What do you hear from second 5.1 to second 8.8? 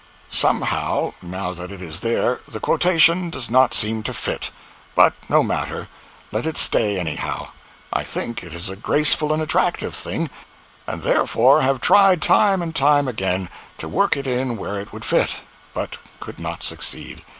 no matter, let it stay, anyhow. I think it is a